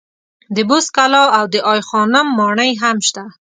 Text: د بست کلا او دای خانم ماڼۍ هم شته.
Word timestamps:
د 0.55 0.57
بست 0.69 0.89
کلا 0.97 1.23
او 1.37 1.43
دای 1.53 1.81
خانم 1.89 2.27
ماڼۍ 2.37 2.71
هم 2.81 2.97
شته. 3.07 3.23